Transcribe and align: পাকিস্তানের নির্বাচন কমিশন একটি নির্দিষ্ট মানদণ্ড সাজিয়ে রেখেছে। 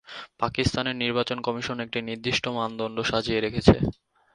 পাকিস্তানের 0.39 0.95
নির্বাচন 0.95 1.37
কমিশন 1.41 1.77
একটি 1.85 1.99
নির্দিষ্ট 2.01 2.43
মানদণ্ড 2.57 2.97
সাজিয়ে 3.03 3.39
রেখেছে। 3.41 3.75